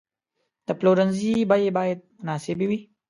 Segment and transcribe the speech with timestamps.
[0.67, 2.79] د پلورنځي بیې باید مناسبې وي.